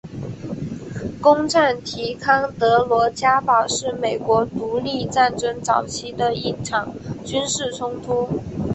[1.21, 8.27] 攻占提康德罗加堡是美国独立战争早期的一场军事冲突。